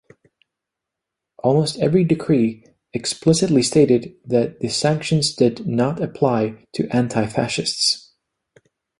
Almost 1.43 1.77
every 1.77 2.03
decree 2.03 2.65
explicitly 2.91 3.61
stated 3.61 4.15
that 4.25 4.59
the 4.59 4.67
sanctions 4.67 5.35
did 5.35 5.67
not 5.67 6.01
apply 6.01 6.65
to 6.73 6.87
antifascists. 6.87 8.09